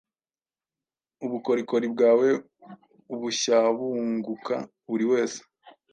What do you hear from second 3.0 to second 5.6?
bushyabunguka buri wese